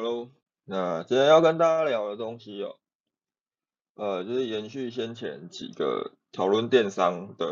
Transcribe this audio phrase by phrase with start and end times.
[0.00, 0.30] 喽。
[0.64, 2.76] 那今天要跟大家聊的东西哦，
[3.94, 7.46] 呃，就是延续先前几个讨论电商的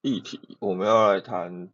[0.00, 1.70] 议题，我们要来谈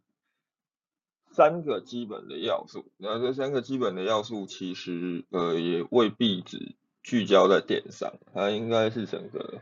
[1.31, 2.91] 三个基本的要素。
[2.97, 9.61] 那这三个基本的要素其实呃也未必只聚焦在电商，它应该是整个。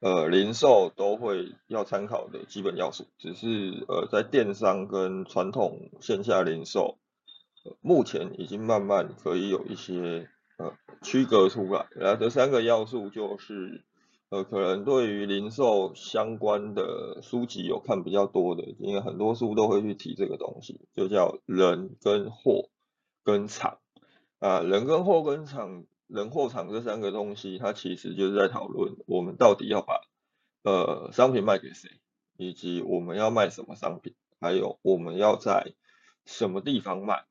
[0.00, 6.98] 呃，零售都会要参考的基本要素，只是呃，在电商跟传统线下零售，
[7.80, 10.72] 目前已经慢慢可以有一些呃
[11.02, 11.86] 区隔出来。
[11.92, 13.84] 然后这三个要素就是，
[14.28, 22.68] 呃，可能对于零售相关的书籍有看比较多的，因为很多书都会去提这个东西，就叫人跟货
[23.22, 23.78] 跟厂
[24.38, 25.84] 啊，人跟货跟厂。
[26.06, 30.02] 人货场这三个东西，它其实就是在讨论我们到底要把
[30.62, 31.98] 呃商品卖给谁，
[32.36, 35.72] 以及我们要卖什么商品，还有我们要在
[36.26, 37.24] 什么地方卖。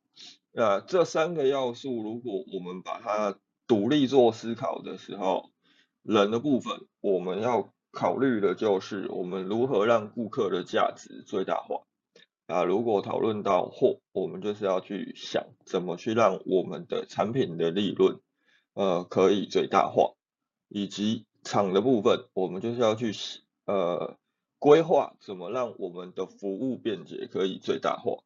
[0.54, 3.38] 呃这三个要素，如果我们把它
[3.68, 5.52] 独立做思考的时候，
[6.02, 11.84] 人的部分我们要考虑的就是我们如何让顾客的价值最大化。
[12.46, 18.20] 啊，如果讨论到货，我们就是要去想怎么去让我们的产品的利润。
[18.74, 20.14] 呃，可以最大化，
[20.68, 23.12] 以及厂的部分，我们就是要去
[23.66, 24.18] 呃
[24.58, 28.24] 规划怎么让我们的服务便捷可以最大化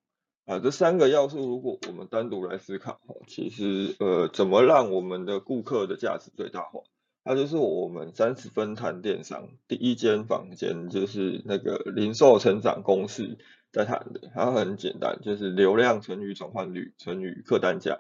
[0.48, 0.60] 啊。
[0.60, 6.82] 这三个要素，如果我们单独来思考，其实呃怎么让我们的顾客的价值最大化，
[7.24, 13.38] 它就是我们三十分谈电商第一间房间，就是那个零售成长公式
[13.72, 14.32] 在谈的。
[14.34, 18.00] 它很简单，就是流量乘以转换率乘以客单价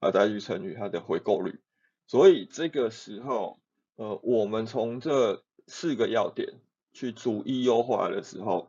[0.00, 1.60] 啊，再去乘以它的回购率。
[2.06, 3.58] 所以这个时候，
[3.96, 6.60] 呃，我们从这四个要点
[6.92, 8.68] 去逐一优化的时候，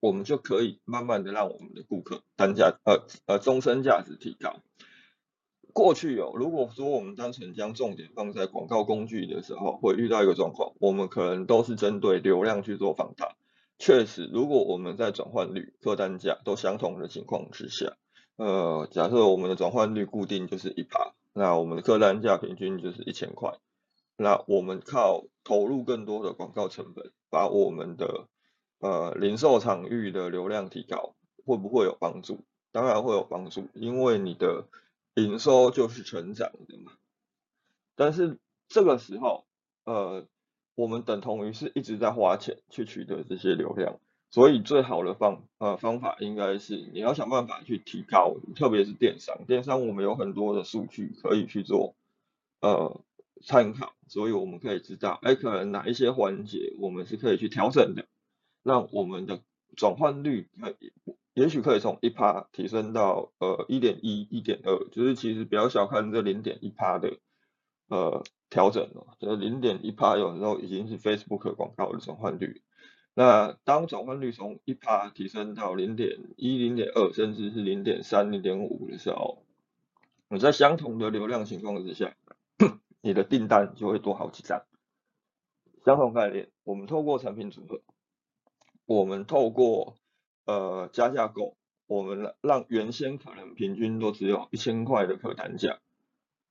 [0.00, 4.56] 我们就可以慢慢的让我们的顾客单价，呃呃，终身价值提高。
[5.72, 13.36] 过去有，如果说我们单纯将重点放在广告工具的时候，会遇到一个状况，我们可能都是针对流量去做放大。
[13.78, 17.96] 确实，如果我们在转换率、客单价都相同的情况之下，
[18.36, 21.12] 呃，假设我们的转换率固定就是一趴。
[21.34, 23.58] 那我们的客单价平均就是一千块，
[24.16, 28.28] 那我们靠投入更多的广告成本，把我们的
[28.78, 31.14] 呃零售场域的流量提高，
[31.44, 32.44] 会不会有帮助？
[32.72, 34.66] 当然会有帮助，因为你的
[35.14, 36.92] 营收就是成长的嘛。
[37.94, 38.38] 但是
[38.68, 39.46] 这个时候，
[39.84, 40.26] 呃，
[40.74, 43.98] 我们等同于是一直在花钱去取得这些流量。
[44.28, 51.94] 所以最好的方呃方法应该是你要想办法去提高，特别是电商，电商我们有很多的数据可以去做
[52.60, 53.00] 呃
[53.40, 58.04] 参考，所以我们可以知道，哎，可能哪一些环节我们是可以去调整的，
[58.66, 59.42] 让我们的
[59.76, 60.92] 转换率可以，
[61.34, 67.18] 也许可以从一趴提升到呃一点一、一点二，就是其实不要小看这零点一趴的
[67.88, 72.62] 呃调整哦，这零点一趴有时候已经是 Facebook 广告的转换率。
[73.14, 79.44] 那当转换率从一趴提升到零点一、零点二，甚至是零点三、零点五的时候，
[80.28, 82.16] 你在相同的流量情况之下，
[83.00, 84.64] 你的订单就会多好几张。
[85.84, 87.80] 相同概念，我们透过产品组合，
[88.86, 89.96] 我们透过
[90.46, 95.78] 呃加价购，我们让原先可能平均都只有一千块的客单价，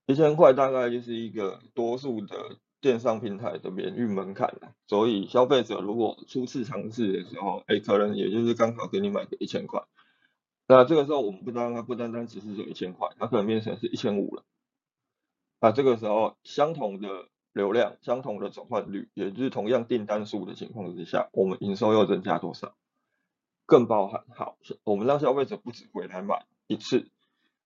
[0.06, 2.57] 一千块大概就是一个多数的。
[2.81, 4.53] 电商平台的免运门槛
[4.85, 9.81] 所以消费者如果初次尝试的时候，哎，可能也就是刚好给你买个一千块，
[10.67, 14.44] 那这个时候我们不单单不单单只是有一千块，它可能变成是一千五了，
[15.62, 22.75] 那这个时候相同的流量、相同的转换率，也就是同样订单数的情况之下，我们营收又增加多少？
[23.66, 27.09] 更包含好，我们让消费者不止回来买一次，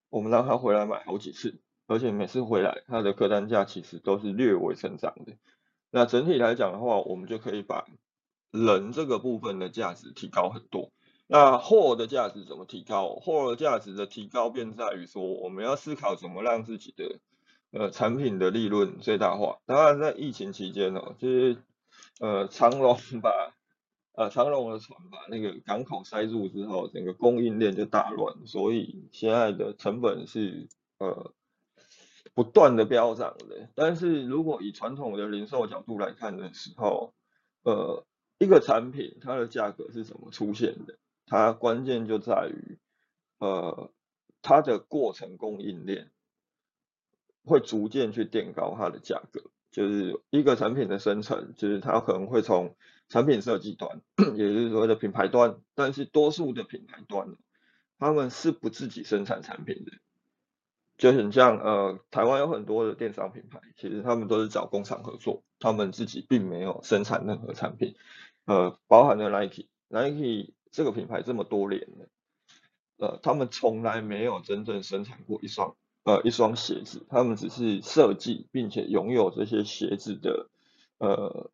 [0.08, 1.60] 我们让他回来买好几次。
[1.88, 5.36] 而且每次回来，它的客单价其实都是略微成长的。
[5.90, 7.84] 那整体来讲的话，我们就可以把
[8.52, 10.92] 人这个部分的价值提高很多。
[11.26, 13.16] 那货的价值怎么提高？
[13.16, 17.18] 货的价值的提高便在于说，我们要思考怎么让自己的
[17.72, 19.58] 呃产品的利润最大化。
[19.66, 21.56] 当然，在疫情期间呢，就是
[22.20, 23.54] 呃长龙把
[24.12, 30.68] 呃长龙的船把那个港口塞住之后，整个供应链就大乱，所以现在的成本是
[30.98, 31.32] 呃。
[32.32, 37.12] 不断的飙涨的，但是如果以传统的零售角度来看的时候，
[37.64, 38.06] 呃，
[38.38, 40.96] 一个产品它的价格是怎么出现的？
[41.26, 42.78] 它关键就在于，
[43.38, 43.90] 呃，
[44.42, 46.12] 它的过程供应链
[47.50, 49.42] 会逐渐去垫高它的价格。
[49.70, 52.74] 就是一个产品的生成，就是它可能会从
[53.08, 54.00] 产品设计端，
[54.34, 57.36] 也就是所谓的品牌端，但是多数的品牌端，
[57.98, 59.92] 他们是不自己生产产品的。
[60.98, 67.94] 就很像呃，台湾有很多的电商品牌，其实他们都是找工厂合作，他们自己并没有生产任何产品，
[68.46, 72.08] 呃，包含了 Nike，Nike 这个品牌这么多年了，
[72.98, 80.48] 呃，他们从来没有真正生产过一双呃一双鞋子，他们只是设计并且拥有这些鞋子的
[80.98, 81.50] 呃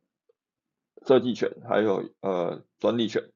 [1.06, 3.30] 设计权，还有呃专利权。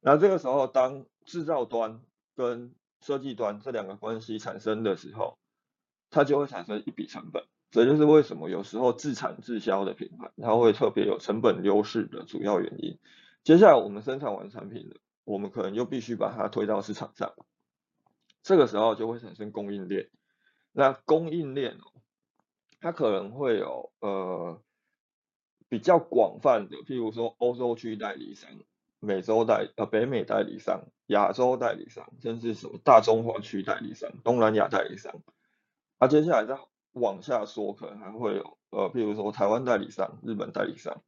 [0.00, 2.00] 那这个时候，当制造端
[2.34, 5.38] 跟设计端这两个关系产生的时候，
[6.10, 12.98] 它就会产生一笔成本，这就是为什么有时候自产自销的品牌，它会特别有成本优势的主要原因。
[13.44, 17.34] 接下来我们生产完产品了，我们可能就必须把它推到市场上，
[18.42, 20.08] 这个时候就会产生供应链。
[20.72, 21.92] 那供应链哦，
[22.80, 24.60] 它可能会有呃
[25.68, 28.50] 比较广泛的，譬如说欧洲区代理商。
[29.02, 35.22] 美洲代呃北美代理商、亚洲代理商，甚至什么大中华区代理商、东南亚代理商，
[35.96, 36.58] 啊，接下来再
[36.92, 41.02] 往下说，可能还会有呃，譬如说台湾代理商、日本代理商，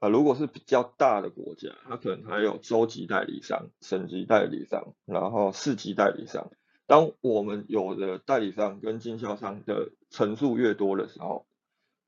[0.00, 6.50] 啊，如果是比较大的国家，它可能还有州级代理商、省级代理商，然后市级代理商。
[6.86, 11.46] 当我们有的代理商跟经销商的层数越多的时候，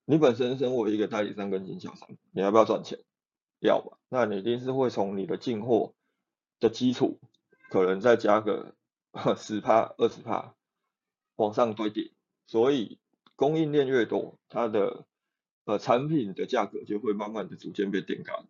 [0.04, 2.98] 你本身身为一个代理商跟经销商，你要不要赚钱？
[3.60, 5.94] 要吧，那你一定是会从你的进货
[6.60, 7.18] 的基础，
[7.70, 8.74] 可能再加个
[9.38, 10.54] 十帕、二十帕
[11.36, 12.10] 往上堆叠，
[12.46, 12.98] 所以
[13.36, 15.06] 供应链越多，它的
[15.64, 18.44] 呃产品的价格就会慢慢的逐渐被垫高。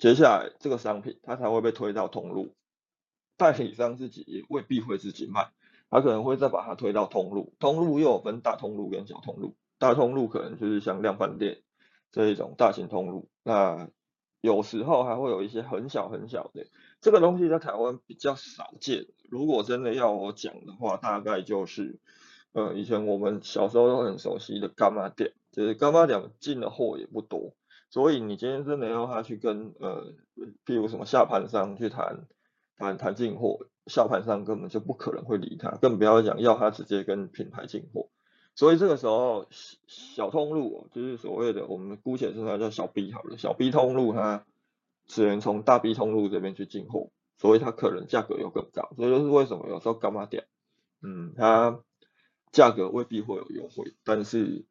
[0.00, 2.54] 接下来这个商品它才会被推到通路，
[3.36, 5.52] 代理商自己也未必会自己卖，
[5.90, 11.62] 他可能会再把它推到通路，通路又有分大通路跟小通路，大通路可能就是像量贩店
[12.12, 13.88] 这一种大型通路，那。
[14.40, 16.66] 有时候还会有一些很小很小的，
[17.00, 19.06] 这个东西在台湾比较少见。
[19.30, 21.98] 如果真的要我讲的话，大概就是，
[22.52, 27.54] 呃，以前我们小时候都很熟悉的干妈店，就是干妈店进的货也不多，
[27.88, 30.12] 所以你今天真的要他去跟呃，
[30.66, 32.26] 譬如什么下盘商去谈
[32.76, 38.08] 谈谈进货，下盘商根本就不可能会理他，更不要讲要他直接跟品牌进货。
[38.56, 39.46] 所以这个时候，
[39.86, 44.44] 小通路就是所谓的我们姑且称它叫小 B 好了，小 B 通路它
[45.06, 48.90] 只能从大 B 通路这边去进货，所以它可能价格又更高。
[48.96, 50.46] 这就是为什么有时候干妈店，
[51.02, 51.80] 嗯，它
[52.52, 54.64] 价格未必会有优惠，但是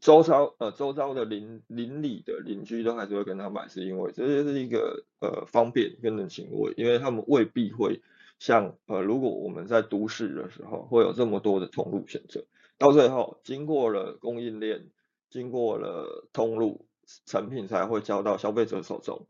[0.00, 8.00] 周遭呃周遭的邻邻里的邻居都还是会跟他买，是因为这就是一个呃方便跟人情味，因为他们未必会。
[8.38, 12.44] 像呃，如果我们在都市的时候，会有这么多的通路选择，
[12.76, 14.90] 到最后经过了供应链，
[15.30, 16.86] 经过了通路，
[17.24, 19.26] 产品才会交到消费者手中。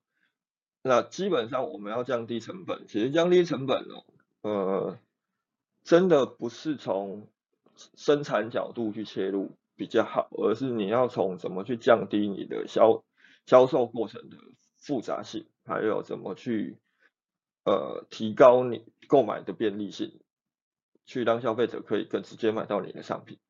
[0.83, 4.05] 那基本上我们要降低成本，其实降低成本哦，
[4.43, 4.99] 呃，
[5.85, 7.29] 真的不是从
[7.95, 13.05] 生产角度去切入比较好，而是你要从怎么去降低你的销
[13.47, 14.37] 销售过程的
[14.79, 16.79] 复杂性，还有怎么去。
[17.69, 20.21] 呃，提高你购买的便利性，
[21.05, 23.41] 去让消费者可以更直接买到你的商品。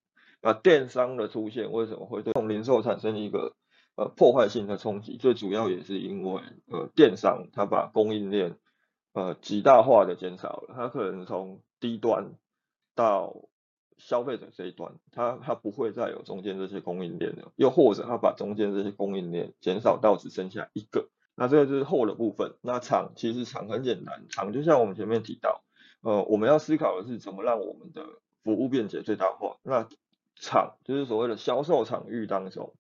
[0.41, 3.55] 那电商的出现为什么会对零售产生一个
[3.95, 5.19] 呃破坏性的冲击？
[5.19, 8.57] 最主要也是因为呃电商它把供应链
[9.13, 12.37] 呃极大化的减少了，它可能从低端
[12.95, 13.37] 到
[13.99, 21.09] 消费者这一端，它它不会再有中间这些供应链了，又或者它把中间这些供应链减少到只剩下一个。
[21.35, 22.55] 那这个就是后的部分。
[22.63, 25.63] 那厂其实厂很简单，厂就像我们前面提到，
[26.03, 28.07] 呃，我们要思考的是怎么让我们的
[28.43, 29.59] 服务便捷最大化。
[29.63, 29.89] 那
[30.35, 32.75] 厂就是所谓的销售场域当中，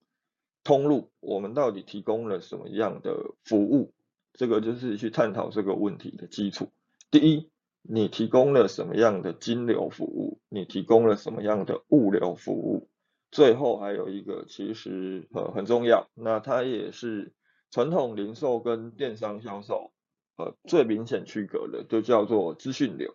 [0.64, 3.92] 通路我们到底提供了什么样的服务？
[4.32, 6.68] 这个就是去探讨这个问题的基础。
[7.11, 7.49] 第一，
[7.88, 10.40] 你提供了什么样的金流服务？
[10.48, 12.88] 你提供了什么样的物流服务？
[13.30, 17.32] 最后还有一个其实呃很重要，那它也是。
[17.72, 19.90] 传统零售跟电商销售，
[20.36, 23.12] 呃，最明显区隔的就叫做资讯流。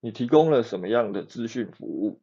[0.00, 2.20] 你提供了什么样的资讯服务？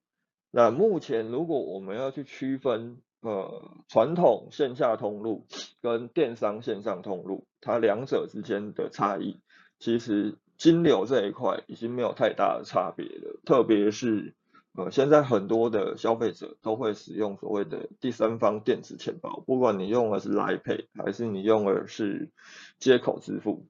[0.49, 5.45] 那目前如果我们要去区分，呃，传统线下通路
[5.81, 9.39] 跟电商线上通路，它两者之间的差异，
[9.77, 14.33] 其实金流这一块已经没有太大的差别了，特别是。
[14.73, 22.29] 呃，现在很多的消费者都会使用所谓的第三方电子钱包，不管你用的是 l i Pay 还是你用的是
[22.77, 23.65] 接口支付，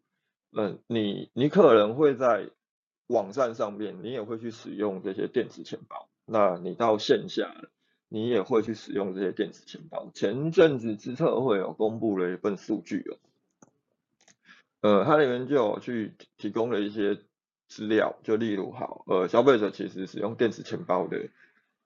[0.51, 2.49] 嗯，你你可能会在
[3.07, 6.09] 网站上面，你也会去使用这些电子钱包。
[6.25, 7.55] 那你到线下，
[8.09, 10.11] 你也会去使用这些电子钱包。
[10.13, 13.15] 前阵子资策会有公布了一份数据哦，
[14.87, 17.19] 呃，它里面就有去提供了一些
[17.67, 21.27] 资料，就例如好，呃，消费者其实使用电子钱包的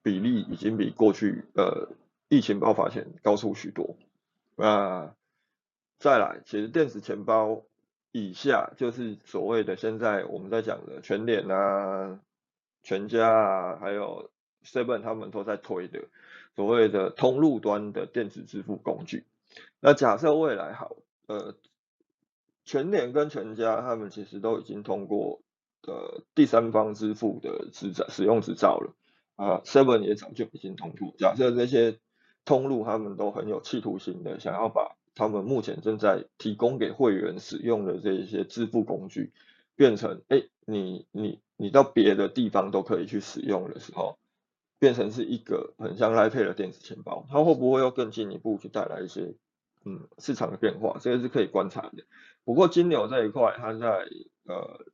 [0.03, 1.96] 比例已经比过去呃
[2.29, 3.98] 疫情爆发前高出许多。
[4.55, 5.15] 那
[5.98, 7.63] 再来，其实电子钱包
[8.12, 12.20] 以下就是所谓的现在我们在讲的全脸啊、
[12.84, 14.29] 全家啊，还有
[14.63, 16.03] Seven 他们都在推的
[16.55, 19.25] 所谓的通路端的电子支付工具。
[19.79, 21.55] 那假设未来好，呃，
[22.72, 25.42] 全联跟全家他们其实都已经通过
[25.86, 28.96] 呃第三方支付的执照使用执照了
[29.36, 31.13] 啊，Seven 也早就已经通过。
[31.18, 32.00] 假设这些
[32.46, 39.34] 通路他们都很有企图心的，想要把他们目前正在提供给会员使用的这一些支付工具
[39.75, 44.18] 变成，哎，你你你到别的地方都可以去使用的时候，
[44.80, 49.36] 变成是一个很像来配的电子钱包，它会不会又更进一步去带来一些
[49.84, 50.98] 嗯市场的变化？
[51.01, 52.06] 这个是可以观察的。
[52.43, 54.05] 不过金牛这一块，它在
[54.45, 54.86] 呃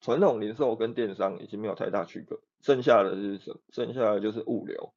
[0.00, 3.60] 传统零售跟电商已经没有太大区隔，剩下的是什？
[3.70, 4.92] 剩下的就是物流。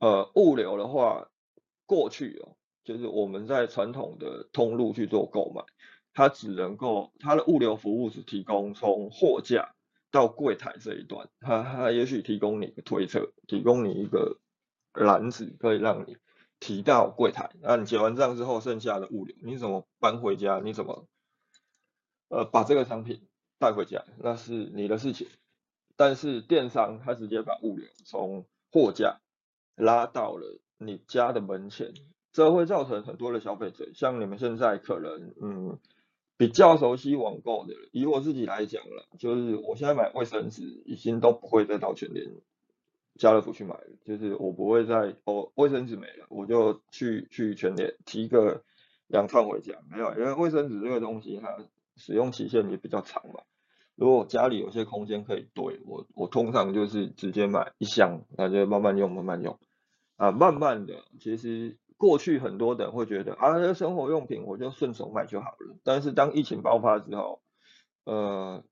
[0.00, 1.28] 呃，物流的话，
[1.86, 5.62] 过去哦，就是我们在传统的通路去做购买，
[6.12, 9.74] 它只能够它的物流服务只提供从货架
[10.10, 14.38] 到柜台这一段，它它也许提供你一个推车，提供你一个
[14.92, 16.16] 篮子，可以让你
[16.62, 17.50] 提到柜台。
[17.60, 20.60] 那你结完账之后，剩下的物流你怎么搬回家？
[20.62, 21.08] 你怎么
[22.28, 23.26] 呃把这个商品
[23.58, 24.04] 带回家？
[24.18, 25.26] 那是你的事情。
[25.96, 29.18] 但是电商它直接把物流从货架
[29.74, 31.92] 拉到了你家的门前，
[32.32, 35.80] 这会造成很多的消费者，像你们现在可能嗯
[36.36, 42.30] 比较熟悉网购的，以我自己来讲了，就是我现在买卫生纸已经都不会再到全联、
[43.18, 48.62] 家乐福去买了，就是我不会再哦卫生纸没了，我就去去全联提个
[49.06, 51.56] 两串回家，没有，因为卫生纸这个东西它
[51.96, 53.42] 使用期限也比较长嘛。
[53.94, 59.58] 如果家里有些空间可以堆，我我通常就是直接买一箱，那就慢慢用慢慢用，
[60.16, 67.42] 啊，慢慢的，其实过去很多人会觉得啊，这生活用品我就顺手买就好了，但是当疫情爆发之后，
[68.04, 68.64] 呃，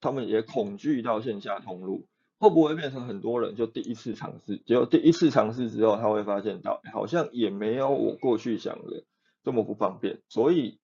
[0.00, 2.06] 他们也恐惧到线下通路，
[2.38, 9.04] 会不会变成很多人就第一次尝试，结果第一次尝试之后，他会发现到好像也没有我过去想的
[9.44, 10.78] 这么不方便，所以。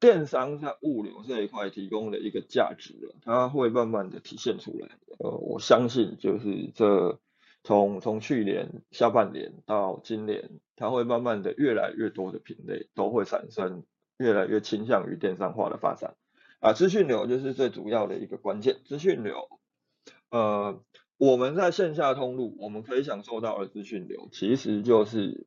[0.00, 4.90] 电商在物流这一块提供的一个价值，它会慢慢的体现出来。
[5.18, 7.18] 呃，我相信就是这
[7.64, 13.82] 从从去年下半年到今年，它会慢慢的越来越多的品类都会产生
[14.18, 16.14] 越来越倾向于电商化的发展。
[16.60, 18.76] 啊，资讯流就是最主要的一个关键。
[18.84, 19.48] 资讯流，
[20.30, 20.82] 呃，
[21.16, 25.46] 我们在线下通路，我们可以享受到的资讯流，其实就是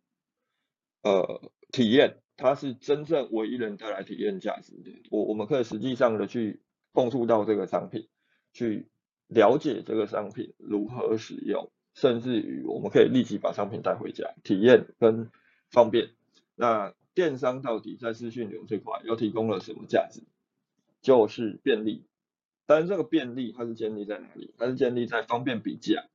[1.01, 2.17] 呃体验。
[2.38, 5.03] 它是真正唯一能带来体验价值的。
[5.11, 6.59] 我我们可以实际上的去
[6.91, 8.07] 碰触到这个商品，
[8.51, 8.88] 去
[9.27, 15.29] 了解这个商品如何使用，甚至于我们可以立即把商品带回家，体验跟
[15.69, 16.09] 方便。
[16.55, 20.23] 那电商到底在资讯流这块又提供了什么价值？
[21.03, 22.05] 就是便利。
[22.71, 24.53] 但是这个便利它是建立在哪里？
[24.57, 26.05] 它是建立在方便比价，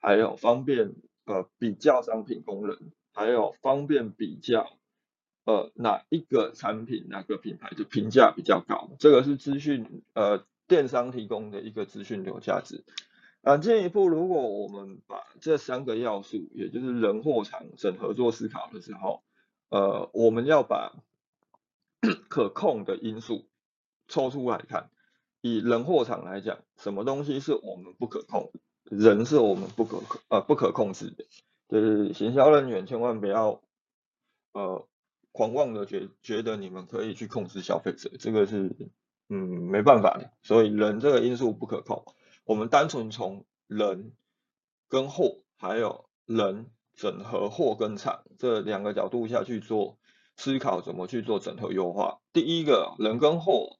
[0.00, 0.94] 还有方便
[1.26, 2.78] 呃比较商品功能，
[3.12, 4.78] 还有方便比较。
[5.44, 8.96] 呃，哪一个产品、哪个品牌的评价比较高？
[8.98, 12.84] 这个是资讯呃电商提供的一个资讯流价值。
[13.42, 19.22] 啊，进一步，如果我们把这三个要素，也就是人、货、场整合做思考的时候，
[19.68, 20.92] 呃，我们要把
[22.28, 23.46] 可控的因素
[24.08, 24.90] 抽出来看。
[25.46, 28.52] 以人、货、场来讲，什么东西是我们不可控？
[28.84, 31.24] 人是我们不可控呃不可控制的，
[31.68, 33.62] 就是行销人员千万不要
[34.52, 34.86] 呃。
[35.32, 38.74] 狂妄的觉觉得你们可以去控制消费者，这个是
[39.28, 39.36] 嗯
[39.70, 40.30] 没办法的。
[40.42, 42.06] 所以人这个因素不可控，
[42.46, 44.14] 我们单纯从人
[44.88, 49.98] 跟货，还有人整合货跟厂这两个角度下去做
[50.38, 52.22] 思考，怎么去做整合优化。
[52.32, 53.76] 第一个人跟货，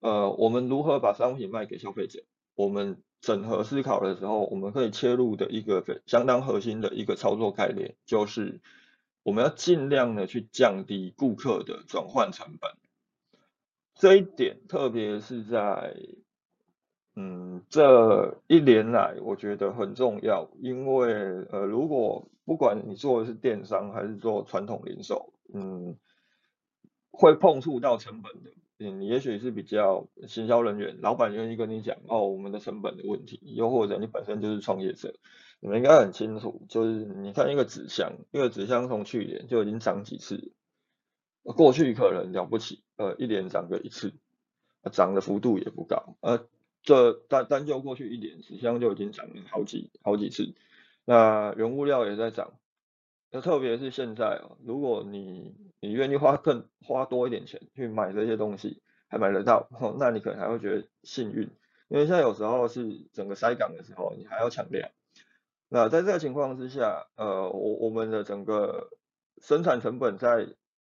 [0.00, 2.24] 呃，我们如何把商品卖给消费者？
[2.54, 8.60] 我们整合思考的时候，我们可以切入的一个相当核心的一个操作概念就是。
[9.22, 12.70] 我们要尽量的去降低顾客的转换成本，
[13.96, 15.96] 这一点特别是在
[17.16, 20.48] 嗯这一年来，我觉得很重要。
[20.60, 21.12] 因为
[21.50, 25.98] 呃，如果不管你做的是电商还是做传统零售，嗯，
[27.10, 35.14] 会碰触到成本的，嗯，也许是比较行销人员、老板愿意跟你讲哦，我们的成本的问题，又或者你本身就是创业者。
[35.60, 40.52] 你们应该很清楚，就是你看一个纸箱，一个纸箱从去年就已经涨几次，
[41.42, 44.12] 过去可能了不起，呃，一年涨个一次，
[44.92, 46.46] 涨的幅度也不高，呃，
[46.82, 50.54] 这单单就过去一年，纸箱就已经涨了好几好几次。
[51.06, 52.52] 那原物料也在涨，
[53.30, 59.68] 那特别是现在哦，如果你你愿意花更花多一点钱去买这些东西，还买得到，
[59.98, 61.50] 那你可能还会觉得幸运，
[61.88, 64.90] 因为现在有时候是整个塞港的时候，你还要抢量。
[65.68, 68.88] 那在这个情况之下，呃，我我们的整个
[69.42, 70.48] 生产成本在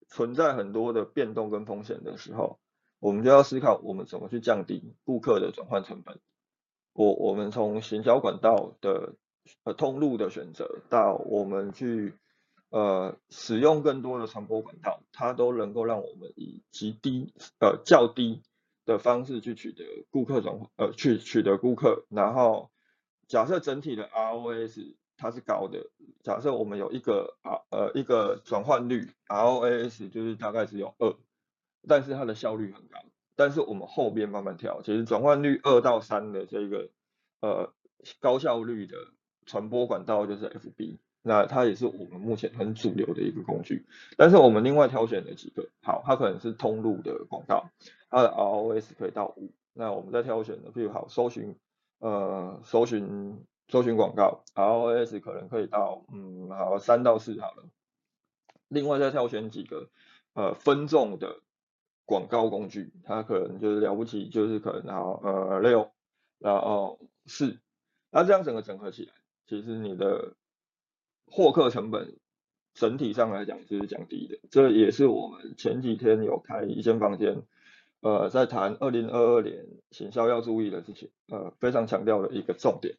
[0.07, 2.59] 存在很多的变动跟风险的时候，
[2.99, 6.19] 我们就要思考我们怎么去降低顾客的转换成本。
[6.93, 9.15] 我我们从行销管道的
[9.63, 12.15] 呃通路的选择，到我们去
[12.73, 18.41] 呃使用更多的传播管道，它都能够让我们以极低呃较低
[18.85, 22.69] 的方式去取得顾客转呃去取得顾客，然后。
[23.25, 25.89] 假设整体的 ROS 它是高的，
[26.23, 31.15] 假设我们有一个啊呃一个转换率 ROS 就是大概只有二，
[31.87, 32.99] 但是它的效率很高。
[33.35, 36.89] 但是我们后边慢慢调，其实转换率二到三的这个
[37.39, 37.73] 呃
[38.19, 38.97] 高效率的
[39.45, 43.87] 传播管道就是 FB，那它也是我们目前很主流的一个工具。
[44.15, 47.71] 但是我们另外挑选了几个，好，它可能是通路的广告，
[48.11, 49.51] 它的 R O S 可以到五。
[49.73, 51.55] 那我们再挑选的，譬如好搜寻。
[51.99, 57.63] 呃，搜寻搜寻广告，ROS 可能可以到，嗯，好三到四好了。
[58.67, 59.87] 另外再挑选几个
[60.33, 61.39] 呃分众的
[62.03, 65.91] 广告工具，它可能就是了不起，就是可能好呃六，
[66.39, 67.57] 然后四，
[68.11, 69.13] 那这样整个整合起来，
[69.47, 70.35] 其实你的
[71.27, 72.17] 获客成本
[72.73, 74.39] 整体上来讲是降低的。
[74.51, 77.43] 这也是我们前几天有开一间房间。
[78.01, 82.97] 呃，在谈二零二二年行销要注意的事情，呃，非常强调的一个重点。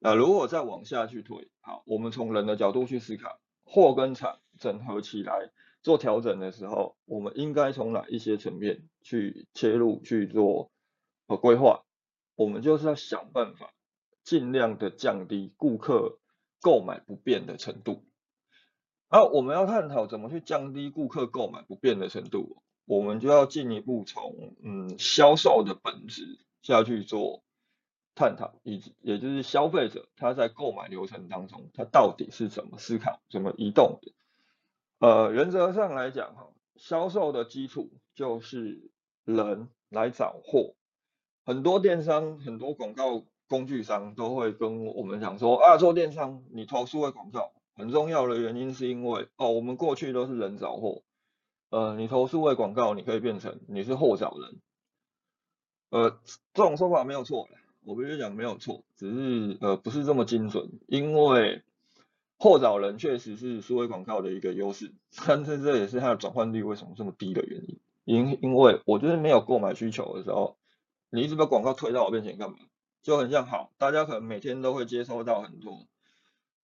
[0.00, 10.72] 那如果再往下去推，好，我们从人的角度去思考，货跟厂整合起来做调整的时候，我们应该从哪一些层面去切入去做
[11.28, 11.84] 呃规划？
[12.34, 13.72] 我们就是要想办法，
[14.24, 16.18] 尽量的降低顾客
[16.60, 18.04] 购买不便的程度。
[19.08, 22.62] 啊，我们要探讨怎么去降低顾客购买不便的程度。
[22.84, 27.42] 我们就要进一步从嗯销售的本质下去做
[28.14, 34.12] 探讨，以也就是消费者他在购买流程当中，他到底是怎么思考、怎么移动的？
[34.98, 38.90] 呃，原则上来讲哈，销售的基础就是
[39.24, 40.74] 人来找货。
[41.44, 51.02] 很多电商、很多广告工具商都会跟我们讲说啊，做电商你投数位广告很重要的原因是因为哦，我们过去都是人找货。
[51.68, 54.60] 呃，你投数位广告，你可以变成你是货找人，
[55.90, 56.20] 呃，
[56.54, 57.48] 这种说法没有错
[57.84, 61.62] 我必须讲没有错，只是呃不是这么精准，因为
[62.38, 64.92] 货找人确实是数位广告的一个优势，
[65.26, 70.56] 但是这也是它的转换率为什么这么低的原因，因因为我就是没有购买需求的时候，
[71.10, 72.58] 你一直把广告推到我面前干嘛？
[73.06, 75.86] 就很像好，大家可能每天都会接收到很多。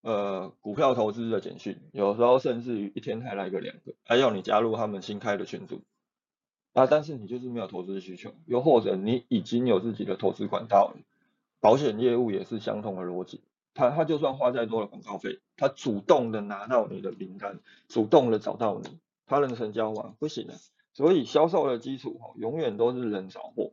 [0.01, 5.83] 呃，股票投资的简讯，有时候甚至于一天还来个两个，还要你加入他们新开的群组
[6.73, 6.89] 啊。
[6.89, 10.97] 但是你就是没有投资需求，又或者你已经有自己的投资管道了，
[11.61, 13.41] 保险业务也是相同的逻辑。
[13.73, 20.17] 他他就算花再多的广告费，他主动的拿到你的名单，主动的找到你，他能成交吗？
[20.19, 20.55] 不行的。
[20.93, 23.71] 所以销售的基础哈，永远都是人找货，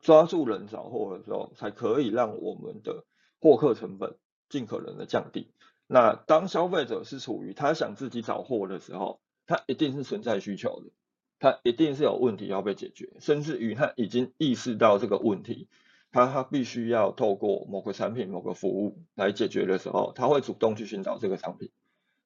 [0.00, 3.04] 抓住人找货的时候，才可以让我们的
[3.40, 4.16] 获客成本。
[4.52, 5.52] 尽可能的降低。
[5.86, 10.90] 那当消费者是处于他想自己找货的时候，他一定是存在需求的，
[11.38, 15.68] 他一定是有问题要被解决，甚至于他已经意识到这个问题，
[16.10, 21.70] 他他必须要透过某个产品、某个服务来解决的时候，他会主动去寻找这个商品。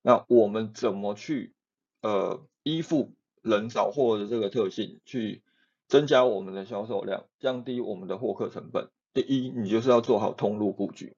[0.00, 1.52] 那我们怎么去
[2.00, 5.42] 呃依附人找货的这个特性，去
[5.88, 8.88] 增加我们的销售量，降低我们的获客成本？
[9.12, 11.16] 第一，你就是要做好通路布局。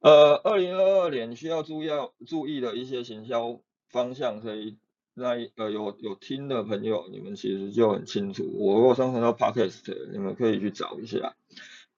[0.00, 4.78] 呃，二零二二年需要注意要注意的一些行销方向，所以
[5.14, 8.42] 那呃有有听的朋友，你们其实就很清楚。
[8.58, 11.36] 我如果上传到 Podcast，你们可以去找一下。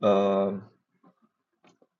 [0.01, 0.61] 呃，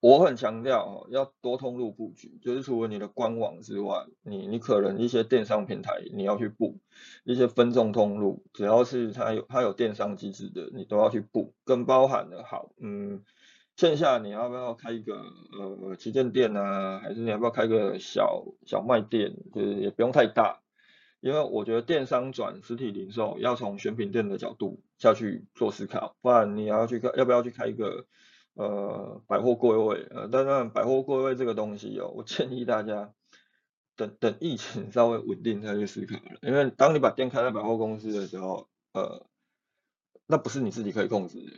[0.05, 6.77] 我很强调要多通路布局，就是除了你的官网之外，你你可能一些电商平台你要去布
[7.23, 13.23] 一些分众通路，只要是它有它有电商机制的，你都要去布，更包含的好，嗯。
[13.75, 15.15] 线下你要不要开一个
[15.51, 16.99] 呃旗舰店呢？
[16.99, 19.35] 还是你要不要开个小小卖店？
[19.53, 20.61] 就是也不用太大，
[21.19, 28.05] 因为我觉得电商转实体零售要从选品店的角度下去做思考，不然你要去开要不要去开一个
[28.55, 30.07] 呃百货柜位？
[30.09, 33.13] 呃，当然百货柜位这个东西哦，我建议大家
[33.95, 39.25] 等等疫情稍微稳定再去思考了，因为当你把店开在百货公司的时候，呃，
[40.25, 41.51] 那不是你自己可以控制的。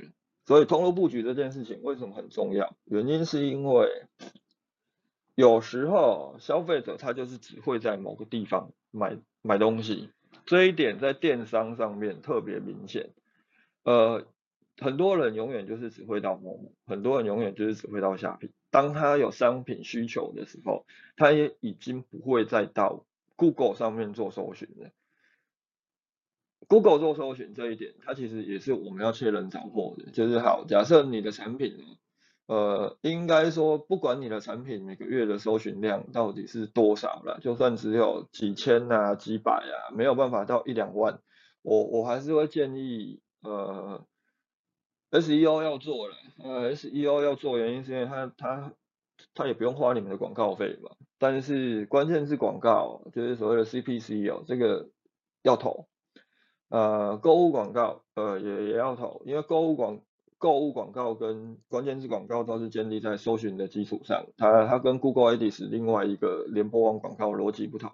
[0.46, 2.76] 所以通路布局这件事情为什么很重要？
[2.86, 4.06] 原因是因为
[5.36, 10.10] 有时候消费者他就是只会在某个地方买买东西，
[10.46, 13.12] 这一点在电商上面特别明显。
[13.84, 14.26] 呃，
[14.80, 18.52] 很多人永远就是只会到某某，很多人永远就是只会到下品。
[18.70, 20.86] 当他有商品需求的时候，
[21.16, 24.90] 他也已经不会再到 Google 上面做搜寻了。
[26.68, 30.12] Google 做搜寻这一点，它其实也是我们要确认找货的。
[30.12, 31.78] 就是好，假设你的产品，
[32.46, 41.22] 呃，应该说不管你的产品每个月的搜寻量到底是多少了，就算只有几千啊、几百啊，没有办法到一两万，
[41.62, 44.06] 我我还是会建议，呃
[45.12, 48.74] ，SEO 要做了，呃，SEO 要做原因是因为它它
[49.34, 54.90] 它也不用花你们的广告费嘛，但是关键是广告，就是所谓的 CPC 哦，这个
[55.44, 55.88] 要投。
[56.70, 60.02] 呃，购物广告，呃，也也要投，因为购物广
[60.38, 67.90] 购物广告跟关键字广告都是建立在搜寻的基础上，它它跟 Google Ads 另外一个联播网广告逻辑不同，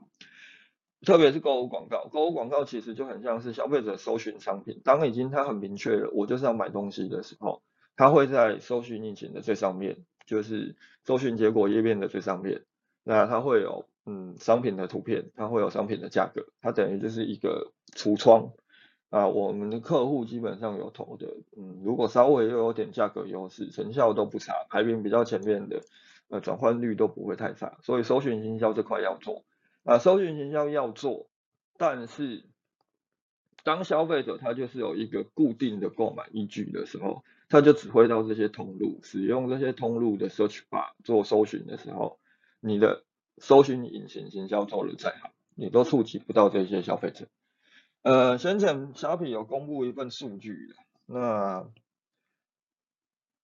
[1.05, 7.61] 特别是购物广告，购物广告其实就很像是消费者搜寻商品，当已经他很明确了，我就是要买东西的时候，
[7.95, 12.63] 他会在搜寻引擎的最上面，就是搜寻结果页面的最上面，
[13.03, 18.53] 那它会有嗯商品的图片，它会有商品的价格，它等于就是一个橱窗。
[19.09, 25.81] 啊，我们的客户基本上有投的，嗯，如果稍微又有点价格优势，成效都不差，排名比较前面的，
[26.29, 29.43] 呃，转换率都不会太差，所以搜寻营销这块要做，
[29.83, 31.27] 啊，搜寻营销要做，
[31.77, 32.45] 但是
[33.63, 42.19] 当消费者他就是有一个固定的购买依据的时候，他就只会到这些通路，使用这些通路的 search bar 做搜寻的时候，
[42.59, 43.03] 你的
[43.37, 47.27] 搜寻引擎营销做的再好，你都触及不到这些消费者。
[48.01, 51.69] 呃，先前小品有公布一份数据，那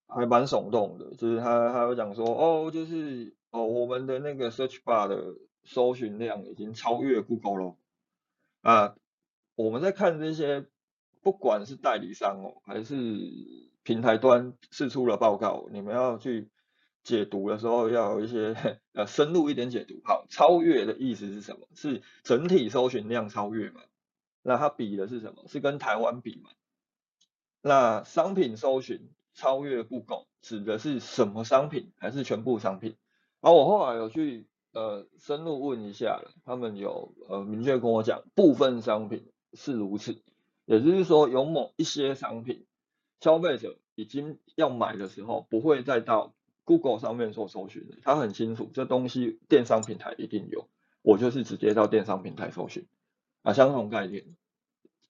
[0.06, 7.76] 还蛮耸动的，就是他他有讲说，哦，就是哦，我们的那个 search bar 的搜寻量已经超越 Google 了。
[8.62, 8.96] 啊，
[9.54, 10.66] 我们在看这些，
[11.22, 12.96] 不管是代理商哦，还是
[13.82, 16.50] 平台端释出了报告，你们要去
[17.02, 18.54] 解读的时候，要有一些
[18.92, 20.00] 呃深入一点解读。
[20.04, 21.66] 好，超越的意思是什么？
[21.74, 23.80] 是整体搜寻量超越吗？
[24.42, 25.44] 那它比的是什么？
[25.48, 26.50] 是跟台湾比嘛？
[27.62, 31.92] 那商品搜寻超越 Google 指的是什么商品？
[31.96, 32.96] 还是全部商品？
[33.40, 40.22] 然后我后来有去呃深入问一下，他们有呃明确跟我讲，部分商品是如此，
[40.64, 42.66] 也就是说有某一些商品，
[43.20, 50.68] 消费者已经要买的时候，不会再到 Google 上面做搜寻，他很清楚这东西电商平台一定有，
[51.02, 52.86] 我就是直接到电商平台搜寻。
[53.42, 54.24] 啊，相同概念，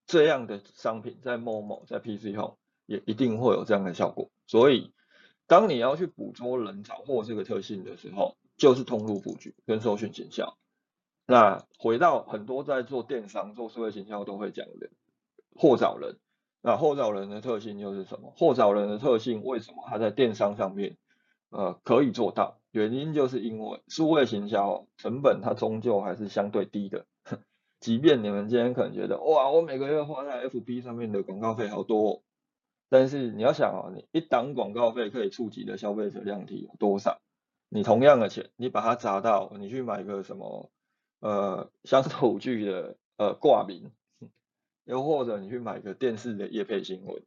[0.07, 4.31] 这样的商品在某某在 PC 后也一定会有这样的效果。
[4.46, 4.92] 所以，
[5.49, 10.59] 当你要去捕捉人找货这个特性的时候，就是通路布局跟搜寻行销。
[11.27, 14.90] 那回到很多在做电商、做数位行销都会讲的
[15.57, 16.18] 货找人。
[16.61, 18.35] 那货找人的特性又是什么？
[18.37, 20.99] 货找人的特性为什么它在电商上面
[21.49, 22.61] 呃可以做到？
[22.70, 27.07] 原因就是因为数位行销成本它终究还是相对低的。
[27.81, 32.23] 即便你们今天可能觉得，哇，我每个月花在 FB 上面的广告费好多，
[32.90, 37.23] 但是你要想啊，你一档广告费可以触及的消费者量体有多少？
[37.72, 40.70] 你同样的钱，你把它砸到，你去买个什么，
[41.20, 43.92] 呃，乡土剧的呃挂名，
[44.85, 47.22] 又或者你去买个电视的叶配新闻，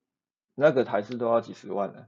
[0.54, 2.08] 那个台式都要几十万呢。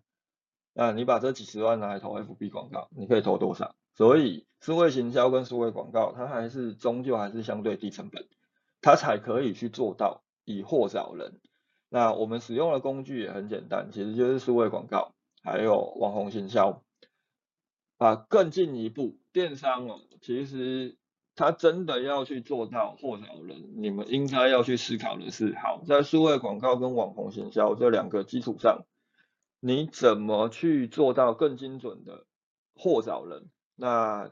[0.74, 3.74] 那你把这几十万拿来投 FB 广告，你可以投多少？
[3.94, 8.28] 所以，数位行销跟数位广告，它还是终究还是相对低成本，
[8.82, 11.40] 它才可以去做到以货找人。
[11.88, 16.84] 那我们使用的工具也很简单，其实就是数位广告，还有网红行销。
[17.98, 20.98] 啊，更进一步，电商哦，其实
[21.36, 28.86] 它真的要去做到货找人，你们应该要去思考的是，好，在数位广告跟网红行销这两个基础上，
[29.60, 32.26] 你怎么去做到更精准的
[32.76, 33.50] 货找人？
[33.76, 34.32] 那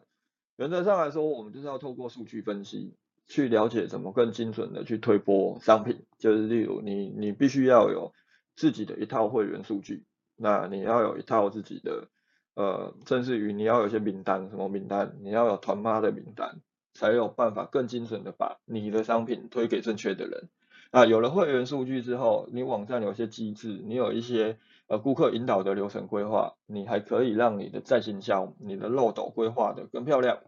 [0.57, 2.95] 原则上来说，我们就是要透过数据分析，
[3.27, 6.05] 去了解怎么更精准的去推播商品。
[6.19, 8.13] 就是例如，你你必须要有
[8.55, 12.07] 自己的一套会员数据，那你要有一套自己的
[12.55, 16.61] 呃，正是于你要有些名单，什么名单，你要有团妈的名单，
[16.93, 20.49] 才有办法更精准的把你的商品推给正确的人。
[20.91, 24.57] 那有了会员数据之后，你网站有些机制，你有一些。
[24.87, 30.39] 呃，顾客引导的流程规划，你还可以让你的在行销、你的漏斗规划的更漂亮，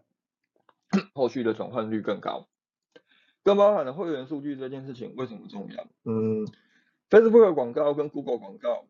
[1.14, 2.46] 后续的转换率更高。
[3.42, 5.84] 更包含了会员数据这件事情为什么重要？
[6.04, 6.46] 嗯
[7.08, 8.84] ，Facebook 广告跟 Google 广告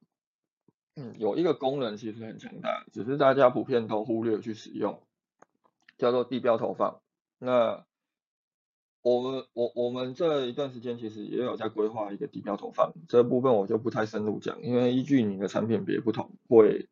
[0.97, 5.03] 嗯，有一个功能其实很强大，只是大家普遍都忽略去使用，
[5.99, 7.01] 叫做地标投放。
[7.39, 7.85] 那
[9.03, 16.89] 我们我我们这一段时间其实也有在规划一个地标投放，这部分我就不太深入讲，因为依据你的产品别不同，会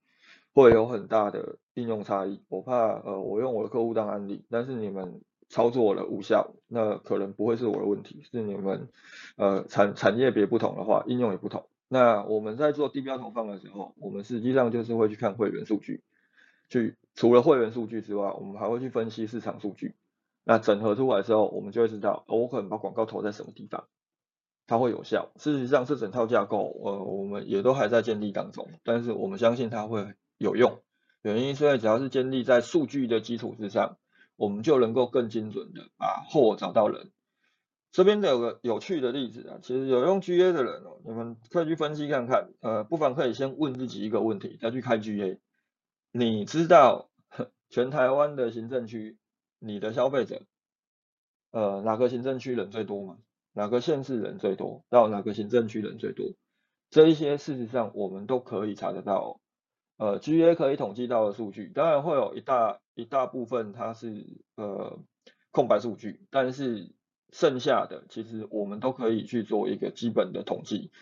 [0.52, 2.42] 会有很大的应用差异。
[2.48, 8.90] 我怕呃我用我的客户当案例，但是你们操作了无效，那可能不会是我的问题，是你们
[9.36, 11.66] 呃产产业别不同的话，应用也不同。
[11.88, 16.02] 那我们在做地标投放的时候，我们实际上就是会去看会员数据，
[16.68, 19.94] 去除了会员数据之外，我们还会去分析市场数据。
[20.44, 23.84] 那整合出来之后，我们就会知道，我可能把广告投在什么地方，
[24.66, 25.30] 它会有效。
[25.36, 30.80] 事实上，这整套架构，呃，我们也都还在建立当中，但是我们相信它会有用。
[31.22, 33.96] 原因是因为只要是建立在数据的基础之上，
[34.36, 37.10] 我们就能够更精准的把货找到人。
[37.94, 45.38] 这边的有个有趣的例子啊，其实有用 GA 的人哦，你们可以去分析看看，呃，不妨可以先问自己一个问题，再去开 GA。
[46.10, 47.08] 你知道
[47.70, 49.16] 全台湾的行政区，
[49.60, 50.42] 你的消费者，
[51.52, 53.18] 呃，哪个行政区人最多吗？
[53.52, 54.84] 哪个县市人最多？
[54.90, 56.26] 到哪个行政区人最多？
[56.90, 59.40] 这一些事实上我们都可以查得到，
[59.98, 64.26] 呃，GA 可以统计到的数据，当然会有一大一大部分它是
[64.56, 64.98] 呃
[65.52, 66.92] 空白数据，但是。
[67.34, 70.92] 剩下的其实我们都可以去做一个基本的统计，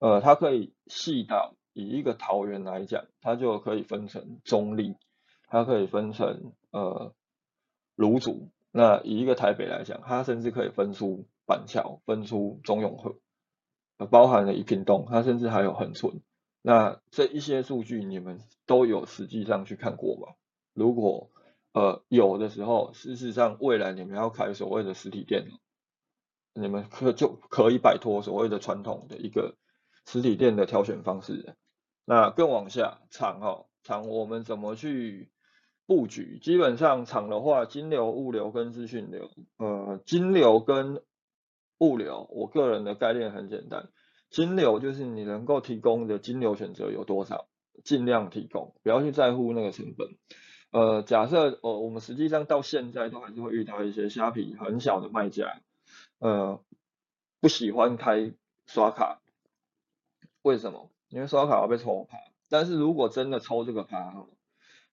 [0.00, 4.96] 呃，它可以细到以一个桃园来讲，它就可以分成中立，
[5.46, 7.14] 它可以分成呃
[7.94, 13.14] 芦竹，那以一个台北来讲，它甚至可以分出板桥，分出中永和，
[14.10, 16.20] 包含了一品东，它甚至还有恒春，
[16.62, 20.34] 那这一些数据你们都有实际上去看过吗？
[20.74, 21.30] 如果
[21.72, 25.46] 呃有的时候，事实上未来你们要开所谓的实体店。
[26.56, 29.56] 你们可就可以摆脱所谓的传统的一个
[30.06, 31.54] 实体店的挑选方式。
[32.04, 35.30] 那更往下厂哦，厂我们怎么去
[35.86, 36.38] 布局？
[36.40, 39.30] 基本上厂的话，金流、物流跟资讯流。
[39.58, 41.02] 呃，金流跟
[41.78, 43.90] 物流，我个人的概念很简单，
[44.30, 47.48] 金流就是你能够提供的金流选择有多少，
[47.84, 50.08] 尽量提供，不要去在乎那个成本。
[50.70, 55.60] 呃，假设呃我们实际上到现在都还是会遇到一些虾皮很小的卖家。
[56.18, 56.60] 呃，
[57.40, 58.32] 不喜欢开
[58.66, 59.20] 刷卡，
[60.42, 60.90] 为什么？
[61.08, 62.16] 因为刷卡要被抽卡。
[62.48, 64.26] 但是如果真的抽这个卡，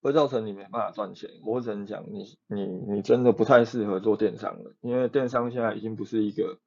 [0.01, 1.29] 会造成你没办法赚钱。
[1.45, 6.59] 我只能讲，你你你真的不太适合做电商了，因为电商现在已经不是一个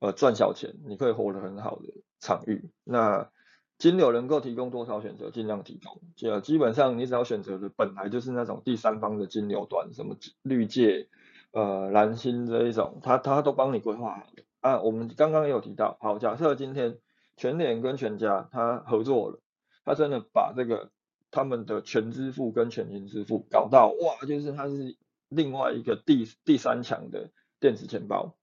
[0.00, 2.70] 呃赚小钱，你可以活得很好的场域。
[2.82, 3.30] 那
[3.78, 6.00] 金流能够提供多少选择，尽量提供。
[6.16, 11.08] 就基本上你只要选择的本来就是那种第三方的金流端，什么绿界。
[11.52, 14.80] 呃，蓝星这一种，他他都帮你规划好的啊。
[14.80, 16.98] 我们刚刚也有提到，好，假设今天
[17.36, 19.38] 全联跟全家他合作了，
[19.84, 20.90] 他真的把这个
[21.30, 24.96] 他们的全支付跟全银支付搞到哇，就是它是
[25.28, 28.34] 另外一个第第三强的电子钱包，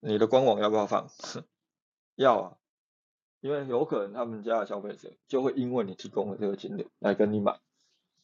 [0.00, 1.08] 你的官网要不要放？
[2.16, 2.56] 要啊，
[3.40, 7.60] 因为有可能他们家的消费者就会因为你提供了这个金流来跟你买，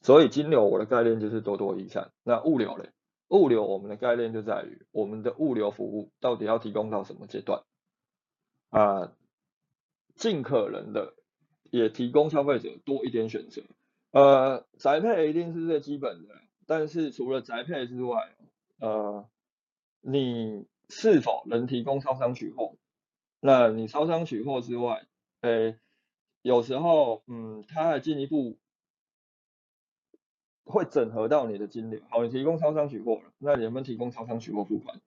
[0.02, 2.10] 所以金流我的概念就是多多益善。
[2.24, 2.90] 那物流嘞？
[3.28, 7.64] 物流我们的概念就在于，我们的物流服务到底要提供到什么阶段
[8.70, 9.12] 啊？
[10.14, 11.14] 尽可能的
[11.70, 13.62] 也提供消费者多一点选择。
[14.12, 16.34] 呃，宅配一定是最基本的，
[16.66, 18.34] 但是除了宅配之外，
[18.80, 19.28] 呃，
[20.00, 22.76] 你是否能提供超商取货？
[23.40, 25.06] 那你超商取货之外，
[25.42, 25.78] 诶，
[26.42, 28.56] 有时候，嗯，它还进一步。
[30.66, 35.00] 会整合到你的金流，好，你提供超商取货了，那你能不能提供超商取货付款？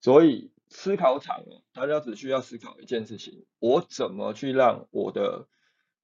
[0.00, 5.48] 所以思考场哦，大家只需要思考一件事情：我怎么去让我的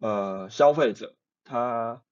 [0.01, 1.14] 呃消费者
[1.45, 2.03] 他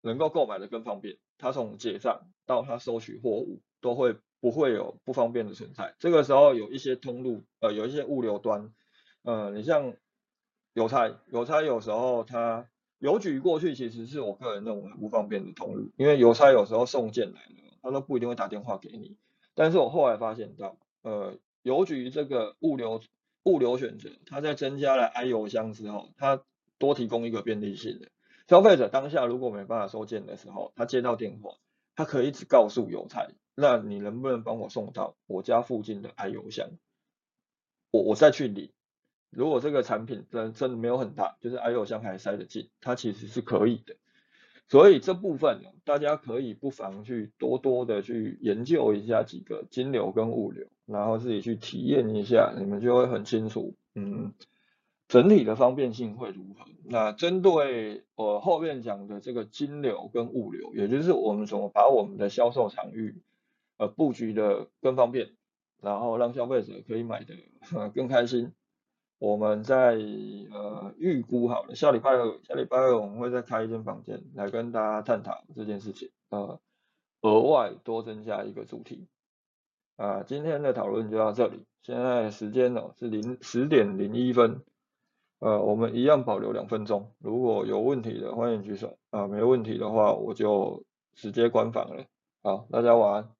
[0.00, 1.18] 能够购买的更方便？
[1.36, 5.94] 他从结账到他收取货物都会不会有不方便的存在？
[5.98, 8.72] 这个时候有一些通路呃有一些物流端
[9.22, 9.94] 呃，你像
[10.72, 12.66] 邮差，邮差有时候他。
[12.98, 19.16] 邮局过去其实是我个人认为不方便的通路，因为邮差有时候送件来了，他都不一定会打电话给你。
[19.54, 23.00] 但是我后来发现到，呃，邮局这个物流
[23.44, 26.42] 物流选择，它在增加了 i 邮箱之后，它
[26.78, 28.08] 多提供一个便利性的
[28.48, 31.56] 消费者当下如果没办法收件的时候，他接到电话，
[31.94, 36.70] 他可以只告诉邮差，那你能不能帮我送到我家附近的 i 邮箱，
[37.90, 38.72] 我我再去领。
[39.30, 43.96] 如果这个产品真真的没有很大，就是 I O 箱还塞得进，它其实是可以的。
[44.68, 54.34] 所以这部分大家可以不妨去多多的去研究一下几个金流跟物流，然后自己去体验一下，你们就会很清楚，嗯，
[55.08, 56.66] 整体的方便性会如何？
[56.84, 63.22] 那针对我后面讲的这个金流跟物流，也就是我们怎么把我们的销售场域
[63.78, 65.30] 呃布局的更方便，
[65.80, 67.34] 然后让消费者可以买的
[67.94, 68.52] 更开心。
[69.18, 69.96] 我们在
[70.52, 76.60] 呃预估好了，下礼拜二下礼拜二我们会再开一间房间来跟大家探讨这件事情，呃，
[77.22, 79.08] 额外多增加一个主题。
[79.96, 84.62] 啊，今天的讨论就到这里，现在时间呢是零十点零一分，
[85.40, 92.04] 呃，我们一样保留两分钟，如果有问题的欢迎举手，啊，没问题的话我就直接关房了，
[92.44, 93.37] 好，大家晚安。